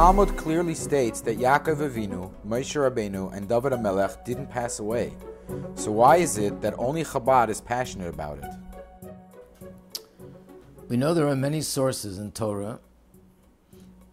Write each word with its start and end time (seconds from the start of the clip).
Talmud 0.00 0.34
clearly 0.38 0.74
states 0.74 1.20
that 1.20 1.38
Yaakov 1.38 1.86
Avinu, 1.86 2.32
Moshe 2.48 2.74
Rabbeinu, 2.74 3.36
and 3.36 3.46
David 3.46 3.72
HaMelech 3.72 4.24
didn't 4.24 4.46
pass 4.46 4.78
away. 4.78 5.12
So 5.74 5.92
why 5.92 6.16
is 6.16 6.38
it 6.38 6.62
that 6.62 6.72
only 6.78 7.04
Chabad 7.04 7.50
is 7.50 7.60
passionate 7.60 8.08
about 8.08 8.38
it? 8.38 8.50
We 10.88 10.96
know 10.96 11.12
there 11.12 11.28
are 11.28 11.36
many 11.36 11.60
sources 11.60 12.18
in 12.18 12.32
Torah 12.32 12.80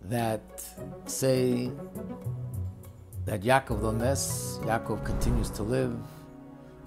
that 0.02 0.62
say 1.06 1.72
that 3.24 3.42
Yaakov 3.44 3.82
Lomes, 3.82 4.60
Yaakov 4.64 5.06
continues 5.06 5.50
to 5.52 5.64
live, 5.64 5.98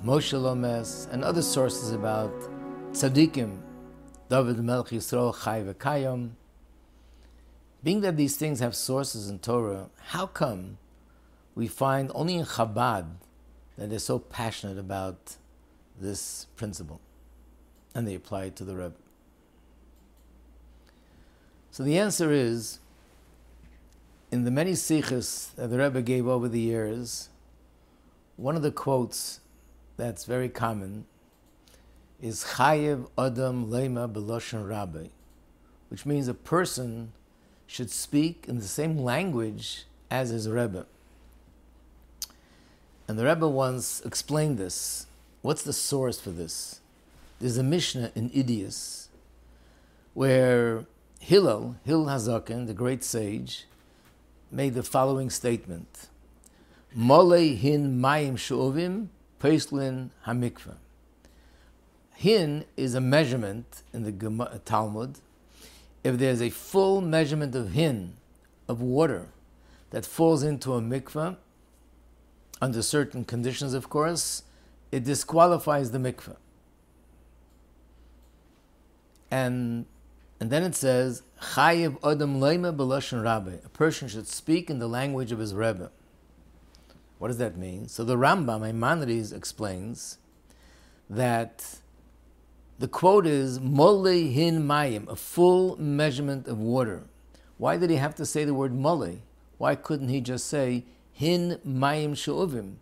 Moshe 0.04 0.38
Lomes, 0.38 1.08
and 1.10 1.24
other 1.24 1.40
sources 1.40 1.92
about 1.92 2.34
tzaddikim, 2.92 3.62
David 4.28 4.58
Melech 4.58 4.88
Yisrael 4.88 5.34
Chai 5.42 5.62
V'Kayom. 5.62 6.32
Being 7.82 8.02
that 8.02 8.16
these 8.16 8.36
things 8.36 8.60
have 8.60 8.74
sources 8.74 9.30
in 9.30 9.38
Torah, 9.38 9.88
how 10.08 10.26
come 10.26 10.78
we 11.54 11.66
find 11.66 12.10
only 12.14 12.34
in 12.36 12.44
Chabad 12.44 13.06
that 13.78 13.88
they're 13.88 13.98
so 13.98 14.18
passionate 14.18 14.78
about 14.78 15.36
this 15.98 16.46
principle 16.56 17.00
and 17.94 18.06
they 18.06 18.14
apply 18.14 18.44
it 18.44 18.56
to 18.56 18.64
the 18.64 18.76
Rebbe? 18.76 18.94
So 21.70 21.82
the 21.82 21.98
answer 21.98 22.30
is 22.30 22.80
in 24.30 24.44
the 24.44 24.50
many 24.50 24.72
sichos 24.72 25.54
that 25.54 25.68
the 25.68 25.78
Rebbe 25.78 26.02
gave 26.02 26.26
over 26.26 26.48
the 26.48 26.60
years, 26.60 27.30
one 28.36 28.56
of 28.56 28.62
the 28.62 28.70
quotes 28.70 29.40
that's 29.96 30.24
very 30.24 30.48
common 30.48 31.06
is 32.20 32.44
Chayev 32.56 33.08
Adam 33.16 33.70
Lema 33.70 34.12
Beloshan 34.12 34.68
Rabbi, 34.68 35.06
which 35.88 36.04
means 36.04 36.28
a 36.28 36.34
person 36.34 37.12
should 37.70 37.90
speak 37.90 38.46
in 38.48 38.58
the 38.58 38.64
same 38.64 38.98
language 38.98 39.84
as 40.10 40.30
his 40.30 40.48
Rebbe. 40.48 40.86
And 43.06 43.16
the 43.16 43.24
Rebbe 43.24 43.48
once 43.48 44.00
explained 44.04 44.58
this. 44.58 45.06
What's 45.42 45.62
the 45.62 45.72
source 45.72 46.20
for 46.20 46.30
this? 46.30 46.80
There's 47.38 47.58
a 47.58 47.62
Mishnah 47.62 48.10
in 48.16 48.30
Eduyos 48.30 49.06
where 50.14 50.84
Hillel, 51.20 51.76
Hillel 51.84 52.06
Hazaken, 52.06 52.66
the 52.66 52.74
great 52.74 53.04
sage, 53.04 53.66
made 54.50 54.74
the 54.74 54.82
following 54.82 55.30
statement. 55.30 56.08
Mole 56.92 57.54
hin 57.54 58.00
mayim 58.00 58.34
shu'ovim 58.34 59.06
peislin 59.38 60.10
hamikvah. 60.26 60.74
Hin 62.16 62.64
is 62.76 62.96
a 62.96 63.00
measurement 63.00 63.82
in 63.92 64.02
the 64.02 64.60
Talmud. 64.64 65.20
If 66.02 66.18
there's 66.18 66.40
a 66.40 66.50
full 66.50 67.00
measurement 67.00 67.54
of 67.54 67.72
hin, 67.72 68.14
of 68.68 68.80
water, 68.80 69.28
that 69.90 70.06
falls 70.06 70.42
into 70.42 70.74
a 70.74 70.80
mikveh, 70.80 71.36
under 72.62 72.82
certain 72.82 73.24
conditions, 73.24 73.74
of 73.74 73.88
course, 73.88 74.42
it 74.92 75.04
disqualifies 75.04 75.90
the 75.90 75.98
mikveh. 75.98 76.36
And 79.30 79.86
and 80.40 80.50
then 80.50 80.62
it 80.62 80.74
says, 80.74 81.22
Chayiv 81.40 81.98
Adam 82.02 82.40
Leima 82.40 82.74
Belashon 82.74 83.22
Rabbi. 83.22 83.56
A 83.64 83.68
person 83.68 84.08
should 84.08 84.26
speak 84.26 84.70
in 84.70 84.78
the 84.78 84.88
language 84.88 85.32
of 85.32 85.38
his 85.38 85.54
Rebbe. 85.54 85.90
What 87.18 87.28
does 87.28 87.36
that 87.36 87.58
mean? 87.58 87.88
So 87.88 88.04
the 88.04 88.16
Rambam, 88.16 88.62
Maimonides, 88.62 89.32
explains 89.32 90.16
that 91.10 91.76
the 92.80 92.88
quote 92.88 93.26
is 93.26 93.60
mole 93.60 94.06
hin 94.06 94.66
mayim, 94.66 95.06
a 95.06 95.14
full 95.14 95.78
measurement 95.78 96.48
of 96.48 96.58
water. 96.58 97.02
Why 97.58 97.76
did 97.76 97.90
he 97.90 97.96
have 97.96 98.14
to 98.14 98.24
say 98.24 98.44
the 98.44 98.54
word 98.54 98.74
mole? 98.74 99.18
Why 99.58 99.74
couldn't 99.74 100.08
he 100.08 100.22
just 100.22 100.46
say 100.46 100.84
hin 101.12 101.60
mayim 101.66 102.12
shu'uvim? 102.12 102.76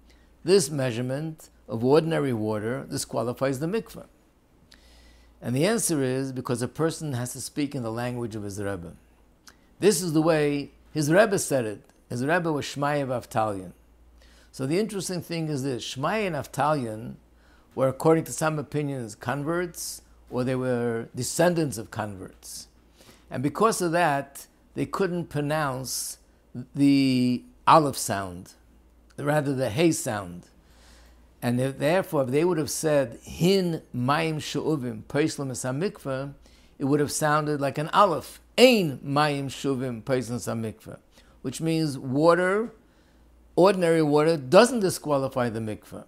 This 0.45 0.71
measurement 0.71 1.51
of 1.69 1.85
ordinary 1.85 2.33
water 2.33 2.87
disqualifies 2.89 3.59
the 3.59 3.67
mikveh. 3.67 4.07
And 5.43 5.57
the 5.57 5.67
answer 5.67 6.01
is 6.01 6.31
because 6.31 6.63
a 6.63 6.69
person 6.69 7.15
has 7.15 7.33
to 7.33 7.41
speak 7.41 7.75
in 7.75 7.83
the 7.83 7.91
language 7.91 8.37
of 8.37 8.45
his 8.45 8.63
Rebbe. 8.63 8.95
This 9.81 10.01
is 10.01 10.13
the 10.13 10.23
way 10.23 10.71
his 10.95 11.13
Rebbe 11.13 11.41
said 11.41 11.65
it. 11.65 11.83
His 12.09 12.25
Rebbe 12.25 12.53
was 12.53 12.65
Shmaya 12.65 13.03
of 13.03 13.09
Aftalion. 13.09 13.73
So 14.53 14.65
the 14.65 14.79
interesting 14.79 15.23
thing 15.23 15.49
is 15.49 15.65
this 15.65 15.97
Shmaya 15.97 16.29
and 16.29 16.37
Aftalion 16.37 17.17
were, 17.75 17.89
according 17.89 18.25
to 18.25 18.33
some 18.33 18.59
opinions, 18.59 19.15
converts, 19.15 20.03
or 20.31 20.45
they 20.45 20.55
were 20.55 21.09
descendants 21.15 21.79
of 21.79 21.91
converts. 21.91 22.69
And 23.31 23.43
because 23.43 23.81
of 23.81 23.93
that, 23.93 24.47
they 24.75 24.87
couldn't 24.87 25.27
pronounce 25.27 26.19
the 26.75 27.43
aleph 27.67 27.97
sound, 27.97 28.55
rather 29.19 29.55
the 29.55 29.71
hay 29.71 29.93
sound. 29.93 30.47
And 31.41 31.59
therefore, 31.59 32.25
if 32.25 32.31
they 32.31 32.45
would 32.45 32.59
have 32.59 32.71
said 32.71 33.21
hin 33.23 33.83
mayim 33.95 34.37
shu'uvim 34.37 35.05
peislam 35.05 35.51
mikveh, 35.51 36.33
it 36.79 36.85
would 36.85 37.01
have 37.01 37.13
sounded 37.13 37.61
like 37.61 37.79
an 37.79 37.89
aleph. 37.93 38.41
Ein 38.57 38.99
mayim 39.05 39.47
shuvim 39.47 40.03
peislam 40.03 40.63
mikveh, 40.63 40.99
which 41.43 41.61
means 41.61 41.97
water, 41.97 42.73
ordinary 43.55 44.03
water, 44.03 44.37
doesn't 44.37 44.81
disqualify 44.81 45.49
the 45.49 45.61
mikveh. 45.61 46.05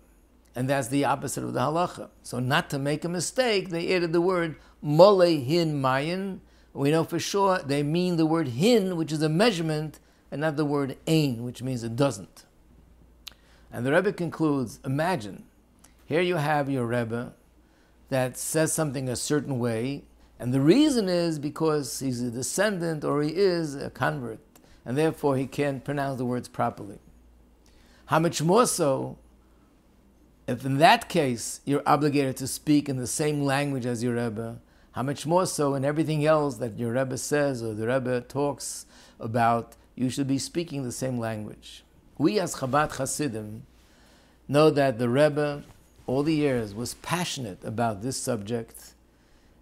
And 0.55 0.69
that's 0.69 0.89
the 0.89 1.05
opposite 1.05 1.45
of 1.45 1.53
the 1.53 1.61
halacha. 1.61 2.11
So, 2.23 2.41
not 2.41 2.71
to 2.71 2.79
make 2.79 3.05
a 3.05 3.09
mistake, 3.09 3.71
they 3.71 3.95
added 3.95 4.13
the 4.13 4.21
word 4.21 4.57
mole 4.83 5.21
hin 5.21 5.81
mayin. 5.81 6.41
We 6.73 6.91
know 6.91 7.05
for 7.05 7.19
sure 7.19 7.59
they 7.59 7.83
mean 7.83 8.17
the 8.17 8.27
word 8.27 8.49
hin, 8.49 8.97
which 8.97 9.13
is 9.13 9.23
a 9.23 9.29
measurement, 9.29 10.01
and 10.31 10.41
not 10.41 10.57
the 10.57 10.65
word 10.65 10.97
ain, 11.07 11.45
which 11.45 11.63
means 11.63 11.85
it 11.85 11.97
doesn't. 11.97 12.45
And 13.73 13.87
the 13.87 13.93
Rebbe 13.93 14.13
concludes 14.13 14.81
Imagine, 14.85 15.45
here 16.05 16.21
you 16.21 16.37
have 16.37 16.69
your 16.69 16.87
Rebbe 16.87 17.33
that 18.09 18.37
says 18.37 18.73
something 18.73 19.09
a 19.09 19.17
certain 19.17 19.59
way, 19.59 20.03
and 20.39 20.53
the 20.53 20.61
reason 20.61 21.09
is 21.09 21.39
because 21.39 22.01
he's 22.01 22.21
a 22.21 22.31
descendant 22.31 23.05
or 23.05 23.23
he 23.23 23.31
is 23.31 23.77
a 23.77 23.91
convert, 23.91 24.41
and 24.85 24.99
therefore 24.99 25.37
he 25.37 25.47
can't 25.47 25.85
pronounce 25.85 26.19
the 26.19 26.25
words 26.25 26.49
properly. 26.49 26.99
How 28.07 28.19
much 28.19 28.43
more 28.43 28.67
so 28.67 29.19
if 30.51 30.67
in 30.67 30.79
that 30.79 31.09
case 31.09 31.61
you're 31.65 31.83
obligated 31.87 32.37
to 32.39 32.47
speak 32.49 32.89
in 32.89 32.97
the 32.97 33.07
same 33.07 33.43
language 33.43 33.87
as 33.87 34.03
your 34.03 34.17
Rebbe, 34.17 34.61
how 34.93 35.03
much 35.05 35.25
more 35.25 35.47
so 35.47 35.77
in 35.77 35.85
everything 35.85 36.27
else 36.27 36.57
that 36.57 36.77
your 36.77 36.93
Rebbe 36.93 37.19
says 37.19 37.63
or 37.63 37.73
the 37.73 37.87
Rebbe 37.87 38.21
talks 38.23 38.85
about, 39.21 39.77
you 39.95 40.11
should 40.11 40.27
be 40.27 40.39
speaking 40.39 40.83
the 40.83 40.91
same 40.91 41.19
language. 41.19 41.85
We 42.19 42.41
as 42.41 42.57
Chabad 42.57 42.97
Hasidim 42.97 43.65
know 44.49 44.71
that 44.71 44.99
the 44.99 45.09
Rebbe, 45.09 45.63
all 46.09 46.25
the 46.25 46.35
years, 46.35 46.75
was 46.75 46.95
passionate 46.95 47.65
about 47.65 48.03
this 48.03 48.17
subject 48.17 48.95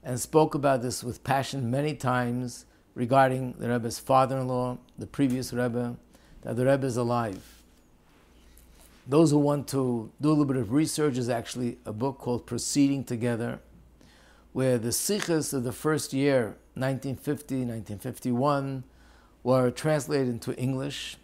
and 0.03 0.19
spoke 0.19 0.55
about 0.55 0.81
this 0.81 1.05
with 1.05 1.23
passion 1.23 1.71
many 1.71 1.95
times 1.95 2.65
regarding 2.95 3.53
the 3.59 3.69
Rebbe's 3.69 3.99
father-in-law, 3.99 4.79
the 4.99 5.07
previous 5.07 5.53
Rebbe, 5.53 5.97
that 6.41 6.57
the 6.57 6.65
Rebbe 6.65 6.87
is 6.87 6.97
alive. 6.97 7.58
Those 9.09 9.31
who 9.31 9.39
want 9.39 9.67
to 9.69 10.13
do 10.21 10.29
a 10.29 10.31
little 10.31 10.45
bit 10.45 10.57
of 10.57 10.71
research 10.71 11.17
is 11.17 11.31
actually 11.31 11.79
a 11.87 11.93
book 11.95 12.19
called 12.19 12.47
Proceeding 12.47 13.05
Together, 13.05 13.61
where 14.53 14.77
the 14.77 14.91
sichos 14.91 15.55
of 15.55 15.65
the 15.65 15.73
first 15.73 16.13
year, 16.13 16.59
1950, 16.75 17.55
1951, 17.55 18.85
were 19.43 19.71
translated 19.71 20.29
into 20.29 20.55
English 20.57 21.17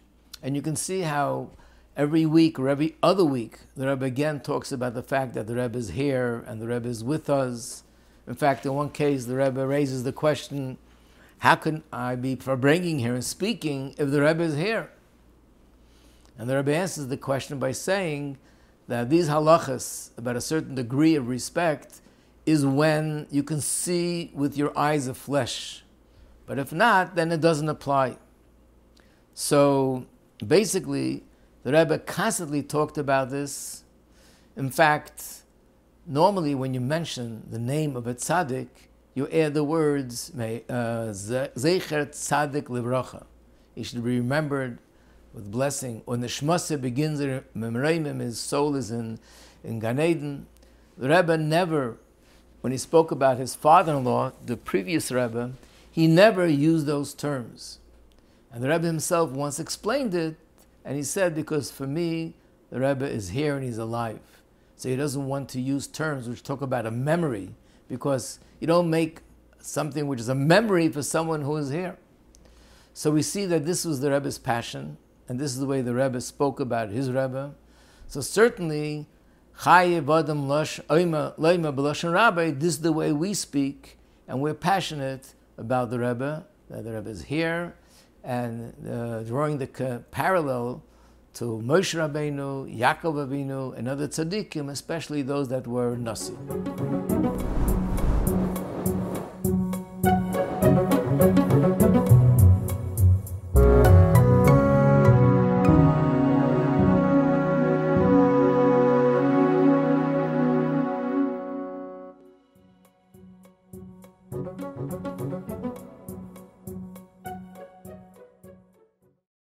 and 0.45 0.55
you 0.55 0.61
can 0.61 0.75
see 0.75 1.01
how 1.01 1.49
every 1.97 2.25
week 2.25 2.59
or 2.59 2.69
every 2.69 2.95
other 3.01 3.25
week, 3.25 3.59
the 3.75 3.87
Rebbe 3.87 4.05
again 4.05 4.39
talks 4.39 4.71
about 4.71 4.93
the 4.93 5.01
fact 5.01 5.33
that 5.33 5.47
the 5.47 5.55
Rebbe 5.55 5.77
is 5.77 5.89
here 5.89 6.43
and 6.47 6.61
the 6.61 6.67
Rebbe 6.67 6.87
is 6.87 7.03
with 7.03 7.29
us. 7.31 7.83
In 8.27 8.35
fact, 8.35 8.65
in 8.65 8.73
one 8.75 8.91
case, 8.91 9.25
the 9.25 9.35
Rebbe 9.35 9.65
raises 9.65 10.03
the 10.03 10.11
question, 10.11 10.77
how 11.39 11.55
can 11.55 11.83
I 11.91 12.15
be 12.15 12.35
farbrengen 12.35 12.99
here 12.99 13.15
and 13.15 13.23
speaking 13.23 13.95
if 13.97 14.11
the 14.11 14.21
Rebbe 14.21 14.43
is 14.43 14.55
here? 14.55 14.91
And 16.37 16.49
the 16.49 16.55
Rebbe 16.57 16.75
answers 16.75 17.07
the 17.07 17.17
question 17.17 17.59
by 17.59 17.71
saying 17.71 18.37
that 18.87 19.09
these 19.09 19.29
halachas, 19.29 20.11
about 20.17 20.35
a 20.35 20.41
certain 20.41 20.75
degree 20.75 21.15
of 21.15 21.27
respect, 21.27 22.01
is 22.45 22.65
when 22.65 23.25
you 23.31 23.41
can 23.41 23.61
see 23.61 24.31
with 24.33 24.57
your 24.57 24.77
eyes 24.77 25.07
of 25.07 25.17
flesh. 25.17 25.83
But 26.45 26.59
if 26.59 26.71
not, 26.71 27.15
then 27.15 27.31
it 27.31 27.41
doesn't 27.41 27.69
apply. 27.69 28.17
So 29.33 30.05
basically, 30.45 31.23
the 31.63 31.71
Rebbe 31.71 31.97
constantly 31.99 32.61
talked 32.61 32.97
about 32.97 33.31
this. 33.31 33.83
In 34.55 34.69
fact, 34.69 35.43
normally 36.05 36.53
when 36.53 36.73
you 36.73 36.81
mention 36.81 37.43
the 37.49 37.59
name 37.59 37.95
of 37.95 38.05
a 38.05 38.13
tzaddik, 38.13 38.67
you 39.15 39.27
add 39.29 39.53
the 39.53 39.63
words 39.63 40.31
uh, 40.35 40.39
Zecher 41.09 42.07
Tzaddik 42.07 42.63
Livracha. 42.63 43.25
He 43.73 43.83
should 43.83 44.03
be 44.03 44.17
remembered 44.19 44.79
with 45.35 45.51
blessing. 45.51 46.01
When 46.05 46.21
the 46.21 46.27
Shmasa 46.27 46.79
begins, 46.81 47.19
Memreimim, 47.55 48.21
his 48.21 48.39
soul 48.39 48.75
is 48.75 48.89
in, 48.89 49.19
in 49.65 49.79
Gan 49.79 49.99
Eden. 49.99 50.47
The 50.97 51.09
Rebbe 51.09 51.37
never, 51.37 51.97
when 52.61 52.71
he 52.71 52.77
spoke 52.77 53.11
about 53.11 53.37
his 53.37 53.53
father 53.53 53.93
in 53.93 54.05
law, 54.05 54.31
the 54.45 54.55
previous 54.55 55.11
Rebbe, 55.11 55.51
he 55.91 56.07
never 56.07 56.47
used 56.47 56.85
those 56.85 57.13
terms. 57.13 57.79
And 58.51 58.63
the 58.63 58.69
Rebbe 58.69 58.87
himself 58.87 59.31
once 59.31 59.59
explained 59.59 60.15
it, 60.15 60.37
and 60.85 60.95
he 60.95 61.03
said, 61.03 61.35
because 61.35 61.69
for 61.69 61.85
me, 61.85 62.35
the 62.69 62.79
Rebbe 62.79 63.05
is 63.05 63.29
here 63.29 63.55
and 63.55 63.65
he's 63.65 63.77
alive. 63.77 64.19
So 64.77 64.87
he 64.87 64.95
doesn't 64.95 65.25
want 65.27 65.49
to 65.49 65.59
use 65.59 65.85
terms 65.85 66.29
which 66.29 66.43
talk 66.43 66.61
about 66.61 66.85
a 66.85 66.91
memory, 66.91 67.53
because 67.89 68.39
you 68.61 68.67
don't 68.67 68.89
make 68.89 69.19
something 69.59 70.07
which 70.07 70.21
is 70.21 70.29
a 70.29 70.35
memory 70.35 70.87
for 70.87 71.03
someone 71.03 71.41
who 71.41 71.57
is 71.57 71.71
here. 71.71 71.97
So 72.93 73.11
we 73.11 73.21
see 73.21 73.45
that 73.47 73.65
this 73.65 73.83
was 73.83 73.99
the 73.99 74.11
Rebbe's 74.11 74.37
passion, 74.37 74.97
and 75.27 75.39
this 75.39 75.51
is 75.51 75.59
the 75.59 75.65
way 75.65 75.81
the 75.81 75.93
Rebbe 75.93 76.21
spoke 76.21 76.59
about 76.59 76.89
his 76.89 77.09
Rebbe. 77.09 77.55
So 78.07 78.21
certainly, 78.21 79.07
Rabbi, 79.65 79.99
this 82.51 82.73
is 82.73 82.81
the 82.81 82.91
way 82.93 83.11
we 83.11 83.33
speak, 83.33 83.97
and 84.27 84.41
we're 84.41 84.53
passionate 84.53 85.33
about 85.57 85.89
the 85.89 85.99
Rebbe, 85.99 86.45
that 86.69 86.83
the 86.83 86.93
Rebbe 86.93 87.09
is 87.09 87.23
here, 87.23 87.75
and 88.23 88.73
uh, 88.87 89.23
drawing 89.23 89.57
the 89.57 90.03
parallel 90.11 90.83
to 91.35 91.61
Moshe 91.63 91.95
Rabbeinu, 91.95 92.77
Yaakov 92.77 93.27
Avinu, 93.27 93.77
and 93.77 93.87
other 93.87 94.07
tzaddikim, 94.07 94.69
especially 94.69 95.21
those 95.21 95.49
that 95.49 95.67
were 95.67 95.95
Nasi. 95.95 96.33